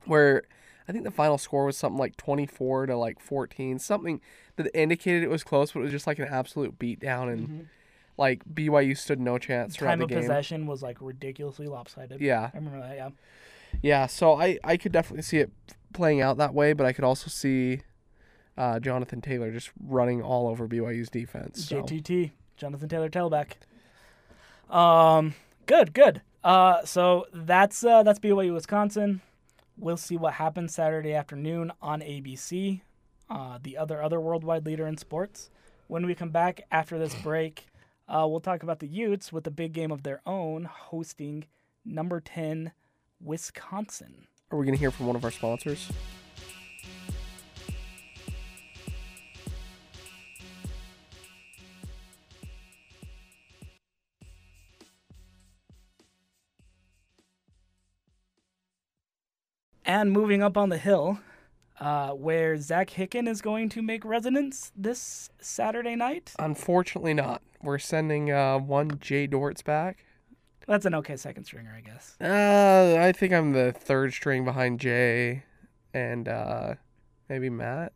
[0.06, 0.42] where
[0.88, 4.20] I think the final score was something like 24 to like 14, something
[4.56, 7.68] that indicated it was close, but it was just like an absolute beatdown, and
[8.16, 10.20] like BYU stood no chance Time the of game.
[10.20, 12.20] possession was like ridiculously lopsided.
[12.20, 12.96] Yeah, I remember that.
[12.96, 13.08] Yeah.
[13.80, 14.06] yeah.
[14.06, 15.50] So I I could definitely see it
[15.92, 17.82] playing out that way, but I could also see
[18.56, 21.66] uh, Jonathan Taylor just running all over BYU's defense.
[21.66, 21.82] So.
[21.82, 23.52] JTT, Jonathan Taylor tailback.
[24.70, 25.34] Um,
[25.66, 26.22] good, good.
[26.44, 29.20] Uh, so that's uh, that's BYU Wisconsin.
[29.76, 32.82] We'll see what happens Saturday afternoon on ABC,
[33.30, 35.50] uh, the other other worldwide leader in sports.
[35.88, 37.66] When we come back after this break,
[38.08, 41.46] uh, we'll talk about the Utes with a big game of their own, hosting
[41.85, 42.72] number ten
[43.20, 44.26] Wisconsin.
[44.50, 45.90] Are we going to hear from one of our sponsors?
[59.84, 61.18] And moving up on the hill,
[61.80, 66.32] uh, where Zach Hicken is going to make residence this Saturday night.
[66.38, 67.42] Unfortunately, not.
[67.62, 70.04] We're sending uh, one Jay Dortz back.
[70.68, 72.16] That's an okay second stringer, I guess.
[72.20, 75.42] Uh, I think I'm the third string behind Jay
[75.92, 76.74] and uh,
[77.28, 77.92] maybe Matt.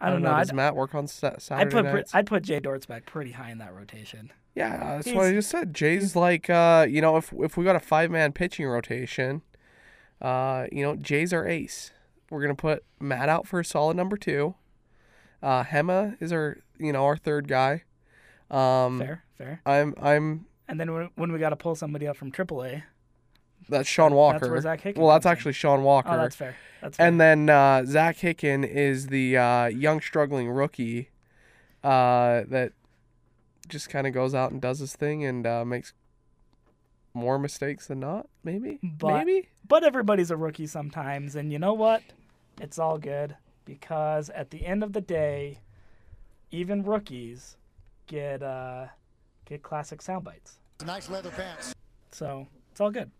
[0.00, 0.36] I don't know.
[0.36, 2.14] Does I'd, Matt work on Sa- I'd put nights?
[2.14, 4.32] I'd put Jay Dortz back pretty high in that rotation.
[4.54, 5.74] yeah, that's what I just said.
[5.74, 9.42] Jay's like, uh, you know, if if we got a five man pitching rotation,
[10.20, 11.92] uh, you know, Jay's our ace.
[12.30, 14.54] We're gonna put Matt out for a solid number two.
[15.42, 17.84] Uh, Hema is our, you know, our third guy.
[18.50, 19.60] Um, Fair, fair.
[19.64, 22.82] I'm I'm And then when, when we got to pull somebody up from AAA,
[23.68, 24.38] that's Sean Walker.
[24.40, 26.10] That's where Zach Hicken well, that's actually Sean Walker.
[26.10, 26.56] oh, that's fair.
[26.80, 27.06] That's fair.
[27.06, 31.10] And then uh, Zach Hicken is the uh, young struggling rookie
[31.84, 32.72] uh, that
[33.68, 35.92] just kind of goes out and does his thing and uh, makes
[37.14, 38.28] more mistakes than not.
[38.44, 39.48] Maybe, But- maybe.
[39.66, 42.02] But everybody's a rookie sometimes, and you know what?
[42.60, 45.58] It's all good because at the end of the day,
[46.50, 47.56] even rookies
[48.06, 48.86] get uh,
[49.44, 50.58] get classic sound bites.
[50.84, 51.74] Nice leather pants.
[52.12, 53.10] So it's all good.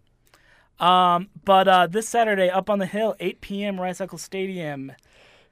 [0.80, 3.80] Um, but uh, this Saturday, up on the hill, 8 p.m.
[3.80, 4.92] Rice Eccles Stadium,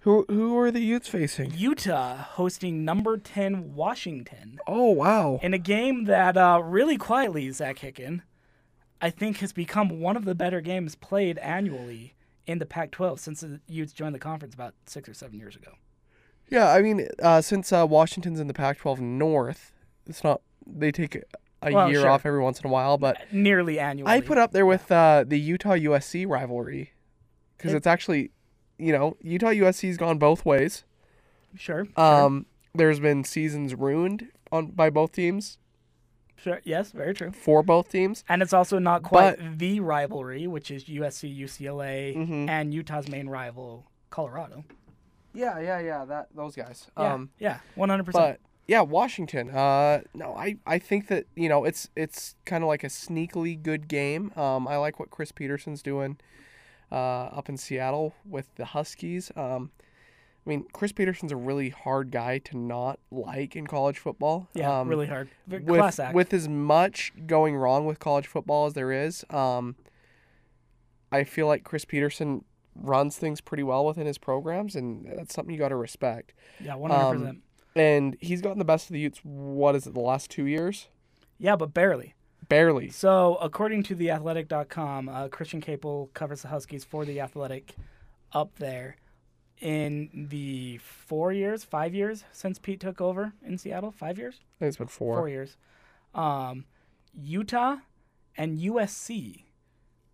[0.07, 1.51] Who who are the Utes facing?
[1.57, 5.41] Utah hosting number 10 Washington Oh wow!
[5.43, 8.21] in a game that uh, really quietly, Zach Hicken,
[9.01, 12.15] I think has become one of the better games played annually
[12.47, 15.73] in the Pac-12 since the Utes joined the conference about six or seven years ago.
[16.49, 19.73] Yeah, I mean, uh, since uh, Washington's in the Pac-12 North,
[20.07, 20.41] it's not.
[20.65, 21.17] They take
[21.63, 22.11] a Well, year sure.
[22.11, 24.13] off every once in a while, but Nearly annually.
[24.13, 26.93] I put up there with uh, the Utah USC rivalry
[27.57, 28.31] because It- it's actually,
[28.79, 30.85] you know, Utah USC's gone both ways.
[31.57, 31.87] sure.
[31.97, 35.59] Um, there's been seasons ruined on by both teams
[36.37, 36.61] sure, sure.
[36.65, 37.33] Yes, very true.
[37.33, 38.23] for both teams.
[38.29, 42.49] And it's also not quite the rivalry, which is USC, UCLA, Mhm.
[42.49, 44.65] and Utah's main rival, Colorado.
[45.33, 46.05] Yeah, yeah, yeah.
[46.05, 46.91] That those guys.
[46.99, 48.39] Yeah, Um, yeah, one hundred percent.
[48.41, 49.51] but yeah, Washington.
[49.51, 53.61] Uh, no, I I think that you know it's it's kind of like a sneakily
[53.63, 54.33] good game.
[54.37, 56.19] Um, I like what Chris Petersen's doing,
[56.91, 59.31] uh, up in Seattle with the Huskies.
[59.37, 59.71] Um.
[60.45, 64.49] I mean, Chris Petersen's a really hard guy to not like in college football.
[64.55, 65.29] Yeah, um, really hard.
[65.49, 66.15] V- with, Class act.
[66.15, 69.75] with as much going wrong with college football as there is, um,
[71.11, 72.45] I feel like Chris Petersen
[72.77, 76.33] runs things pretty well within his programs, and that's something you got to respect.
[76.61, 77.43] yeah, one hundred um, percent.
[77.75, 79.19] And he's gotten the best of the Utes.
[79.25, 79.95] What is it?
[79.95, 80.87] The last two years?
[81.39, 82.15] Yeah, but barely.
[82.49, 82.91] Barely.
[82.91, 87.75] So, according to theathletic.com, uh, Christian Caple covers the Huskies for the Athletic
[88.33, 88.97] up there.
[89.61, 94.59] In the four years, five years since Pete took over in Seattle, five years, I
[94.59, 95.17] think it's been four.
[95.17, 95.57] four years.
[96.15, 96.67] Um,
[97.15, 97.77] Utah
[98.37, 99.45] and USC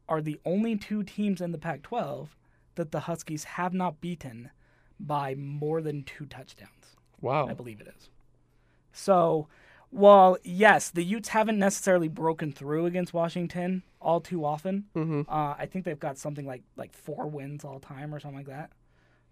[0.08, 2.28] are the only two teams in the Pac-12
[2.76, 4.50] that the Huskies have not beaten
[4.98, 6.96] by more than two touchdowns.
[7.20, 7.48] Wow.
[7.48, 8.11] I believe it is.
[8.92, 9.48] So,
[9.92, 15.22] while yes, the Utes haven't necessarily broken through against Washington all too often, Mm-hmm.
[15.28, 18.46] uh, I think they've got something like like four wins all time or something like
[18.48, 18.70] that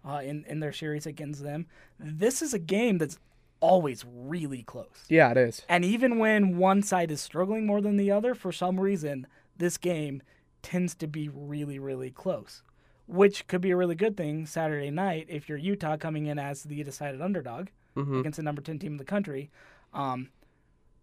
[0.07, 1.65] uh, in in their series against them.
[1.99, 3.17] This is a game that's
[3.59, 5.63] always really close, Yeah, it is.
[5.67, 9.77] and even when one side is struggling more than the other, for some reason, this
[9.77, 10.21] game
[10.63, 12.61] tends to be really really close.
[13.07, 16.63] Which could be a really good thing Saturday night if you're Utah coming in as
[16.63, 18.19] the decided underdog Mm-hmm.
[18.19, 19.51] against the number ten team in the country.
[19.93, 20.29] Um,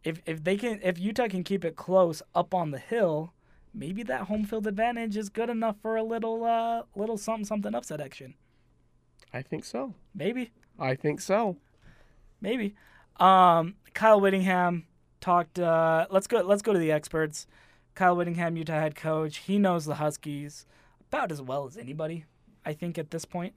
[0.04, 3.32] if if they can if Utah can keep it close up on the hill,
[3.74, 7.74] maybe that home field advantage is good enough for a little uh little something something
[7.74, 8.34] upset action.
[9.32, 9.94] I think so.
[10.14, 11.56] Maybe I think so.
[12.40, 12.74] maybe.
[13.18, 14.86] Um, Kyle Whittingham
[15.20, 15.58] talked.
[15.58, 16.40] Uh, let's go.
[16.40, 17.46] Let's go to the experts.
[17.94, 19.38] Kyle Whittingham, Utah head coach.
[19.38, 20.66] He knows the Huskies
[21.08, 22.26] about as well as anybody,
[22.64, 23.54] I think, at this point.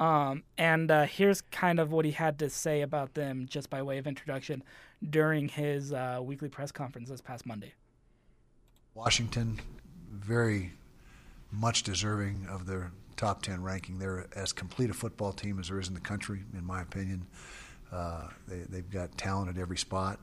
[0.00, 3.82] Um, and uh, here's kind of what he had to say about them, just by
[3.82, 4.62] way of introduction,
[5.10, 7.72] during his uh, weekly press conference this past Monday.
[8.94, 9.60] Washington,
[10.10, 10.72] very
[11.50, 13.98] much deserving of their top 10 ranking.
[13.98, 17.26] They're as complete a football team as there is in the country, in my opinion.
[17.92, 20.18] Uh, they, they've got talent at every spot.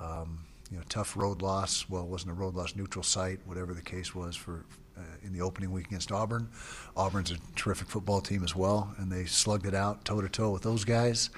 [0.00, 1.88] Um, you know, tough road loss.
[1.88, 4.64] Well, it wasn't a road loss, neutral site, whatever the case was for
[4.96, 6.48] uh, in the opening week against Auburn.
[6.96, 10.50] Auburn's a terrific football team as well, and they slugged it out toe to toe
[10.50, 11.30] with those guys.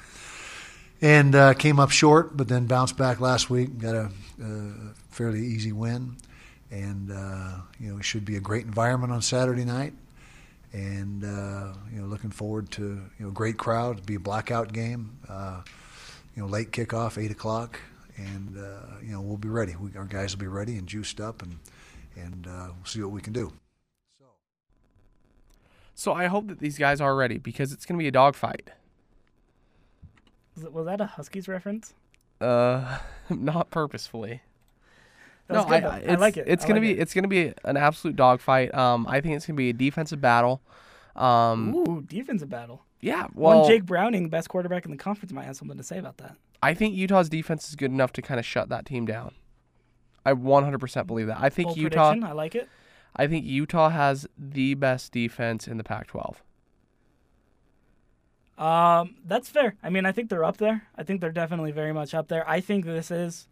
[1.03, 3.79] And uh, came up short, but then bounced back last week.
[3.79, 4.11] Got a,
[4.43, 4.73] a
[5.09, 6.17] fairly easy win,
[6.71, 9.95] and uh, you know it should be a great environment on Saturday night.
[10.73, 12.83] And uh, you know, looking forward to
[13.19, 13.97] you know great crowd.
[13.97, 15.19] It'll be a blackout game.
[15.27, 15.63] Uh,
[16.37, 17.81] you know, late kickoff, eight o'clock
[18.21, 19.75] and uh, you know we'll be ready.
[19.77, 21.59] We, our guys will be ready and juiced up, and
[22.17, 23.53] and uh, we'll see what we can do.
[25.95, 28.71] So I hope that these guys are ready because it's going to be a dogfight.
[30.65, 31.95] Was, that a Huskies reference?
[32.41, 32.99] Uh,
[33.31, 34.43] not purposefully.
[35.49, 36.45] That was no, good, I, I like it.
[36.47, 37.01] It's I gonna like be it.
[37.01, 38.73] it's gonna be an absolute dogfight.
[38.75, 40.61] Um, I think it's gonna be a defensive battle.
[41.17, 42.83] Um, Ooh, defensive battle.
[43.01, 43.27] yeah.
[43.35, 45.99] Well, One Jake Browning, the best quarterback in the conference, might have something to say
[45.99, 46.37] about that.
[46.63, 49.35] I think Utah's defense is good enough to kind of shut that team down.
[50.25, 51.39] I 100% believe that.
[51.41, 52.11] I think Bold Utah.
[52.11, 52.31] prediction.
[52.31, 52.69] I like it.
[53.17, 56.37] I think Utah has the best defense in the Pac-12.
[58.61, 59.77] Um, that's fair.
[59.83, 60.87] I mean, I think they're up there.
[60.95, 62.47] I think they're definitely very much up there.
[62.49, 63.49] I think this is,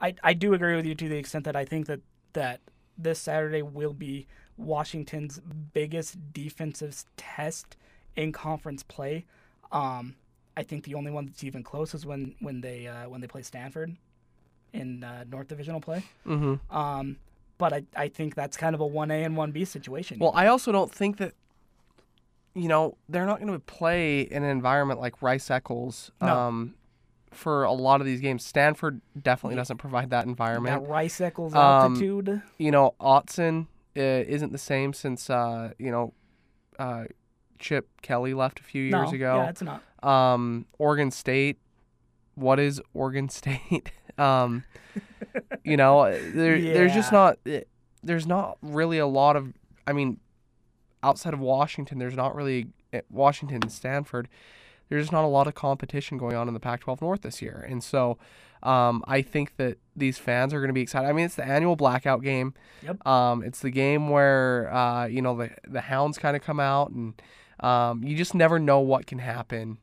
[0.00, 2.00] I I do agree with you to the extent that I think that
[2.34, 2.60] that
[2.98, 4.26] this Saturday will be
[4.58, 5.40] Washington's
[5.72, 7.78] biggest defensive test
[8.16, 9.24] in conference play.
[9.72, 10.16] Um,
[10.56, 13.26] I think the only one that's even close is when when they uh, when they
[13.26, 13.96] play Stanford
[14.74, 16.04] in uh, North Divisional play.
[16.26, 16.76] Mm-hmm.
[16.76, 17.16] Um,
[17.56, 20.18] but I I think that's kind of a one A and one B situation.
[20.18, 21.32] Well, I also don't think that.
[22.54, 26.10] You know, they're not going to play in an environment like Rice Eccles.
[26.20, 26.26] No.
[26.38, 26.74] Um,
[27.32, 30.82] for a lot of these games, Stanford definitely doesn't provide that environment.
[30.82, 31.60] that Rice Eccles Um,
[31.94, 32.42] altitude.
[32.58, 36.12] you know, Autzen uh, isn't the same since uh, you know,
[36.78, 37.04] uh,
[37.60, 39.36] Chip Kelly left a few years no, ago.
[39.36, 39.82] yeah, it's not.
[40.02, 41.58] Um, Oregon State.
[42.34, 43.92] What is Oregon State?
[44.18, 44.64] um,
[45.62, 47.38] you know, there, there's just not.
[47.46, 47.60] eh,
[48.02, 49.52] There's not really a lot of.
[49.86, 50.18] I mean,
[51.02, 54.28] outside of Washington, there's not really eh, Washington and Stanford.
[54.88, 57.64] There's just not a lot of competition going on in the Pac-12 North this year,
[57.68, 58.18] and so
[58.62, 61.08] um, I think that these fans are going to be excited.
[61.08, 62.54] I mean, it's the annual blackout game.
[62.82, 63.06] Yep.
[63.06, 66.90] Um, it's the game where uh, you know the the hounds kind of come out,
[66.90, 67.20] and
[67.60, 69.78] um, you just never know what can happen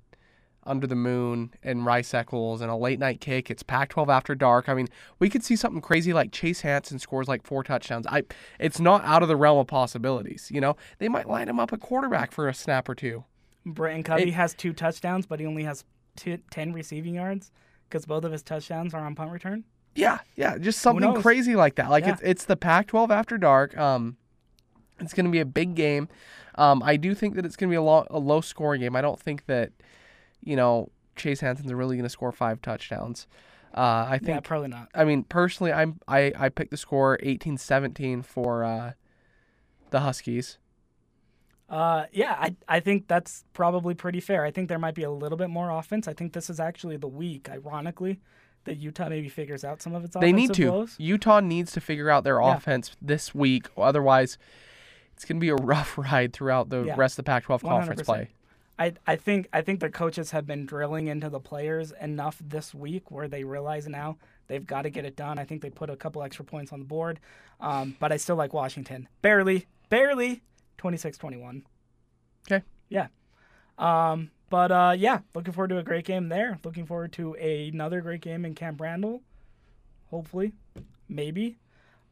[0.67, 3.49] under the moon and Rice Eccles and a late night kick.
[3.49, 4.67] It's Pac-12 after dark.
[4.69, 4.87] I mean,
[5.19, 8.05] we could see something crazy like Chase Hansen scores like four touchdowns.
[8.07, 8.23] I,
[8.59, 10.49] it's not out of the realm of possibilities.
[10.53, 13.23] You know, they might line him up a quarterback for a snap or two.
[13.65, 15.83] Britton Covey It- has two touchdowns, but he only has
[16.15, 17.51] two, 10 receiving yards
[17.89, 19.63] because both of his touchdowns are on punt return.
[19.95, 21.89] Yeah, yeah, just something crazy like that.
[21.89, 22.13] Like Yeah.
[22.13, 23.75] it's it's the Pac-12 after dark.
[23.77, 24.17] Um,
[24.99, 26.07] it's going to be a big game.
[26.55, 28.95] Um, I do think that it's going to be a, low, a low scoring game.
[28.95, 29.71] I don't think that,
[30.43, 33.27] you know, Chase Hansen's really going to score five touchdowns.
[33.75, 34.43] Uh, I Yeah, think.
[34.43, 34.89] probably not.
[34.95, 38.93] I mean, personally, I'm I I picked the score 18-17 for uh,
[39.91, 40.57] the Huskies.
[41.69, 44.45] Uh, yeah, I I think that's probably pretty fair.
[44.45, 46.07] I think there might be a little bit more offense.
[46.07, 48.21] I think this is actually the week, ironically,
[48.63, 50.71] that Utah maybe figures out some of its They need to.
[50.71, 50.95] woes.
[50.97, 52.55] Utah needs to figure out their Yeah.
[52.55, 53.67] offense this week.
[53.77, 54.37] Otherwise,
[55.13, 56.95] it's going to be a rough ride throughout the Yeah.
[56.97, 58.05] rest of the Pac-12 conference 100%.
[58.05, 58.29] play.
[58.79, 62.75] I, I think I think the coaches have been drilling into the players enough this
[62.75, 64.17] week where they realize now
[64.47, 65.39] they've got to get it done.
[65.39, 67.19] I think they put a couple extra points on the board,
[67.59, 70.43] um, but I still like Washington barely, barely
[70.77, 71.63] 26-21.
[72.49, 72.63] Okay.
[72.89, 73.07] Yeah.
[73.79, 76.59] Um, but uh, yeah, looking forward to a great game there.
[76.63, 79.21] Looking forward to another great game in Camp Randall.
[80.09, 80.53] Hopefully,
[81.09, 81.57] maybe.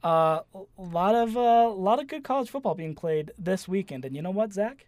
[0.03, 4.15] Uh, a lot of a lot of good college football being played this weekend, and
[4.15, 4.85] you know what, Zach?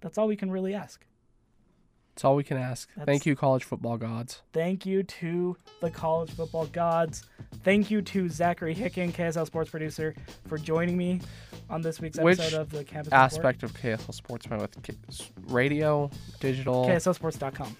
[0.00, 1.04] That's all we can really ask.
[2.14, 2.88] That's all we can ask.
[2.96, 4.42] That's- Thank you, college football gods.
[4.52, 7.22] Thank you to the college football gods.
[7.62, 10.14] Thank you to Zachary Hicken, KSL sports producer,
[10.48, 11.20] for joining me
[11.68, 16.10] on this week's Which episode of the Campus Aspect of KSL sports Sportsman with radio,
[16.40, 17.02] digital, Report.
[17.02, 17.76] KSLSports.com.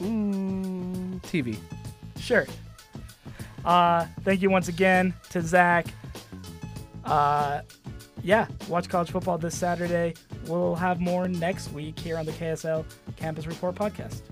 [0.00, 1.58] mm, TV.
[2.18, 2.46] Sure.
[3.64, 5.86] Uh, thank you once again to Zach.
[7.04, 7.62] Uh,
[8.22, 10.14] yeah, watch college football this Saturday.
[10.48, 12.84] We'll have more next week here on the KSL
[13.16, 14.22] Campus Report podcast.